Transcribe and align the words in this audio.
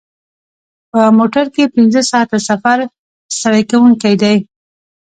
په 0.91 1.01
موټر 1.17 1.45
کې 1.55 1.63
پنځه 1.75 2.01
ساعته 2.11 2.37
سفر 2.49 2.77
ستړی 3.37 3.63
کوونکی 3.71 4.13
دی. 4.21 4.35